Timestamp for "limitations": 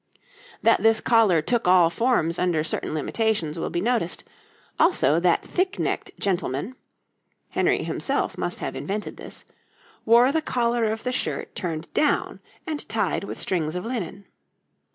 2.95-3.59